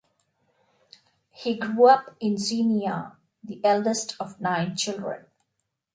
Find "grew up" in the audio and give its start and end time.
1.59-2.15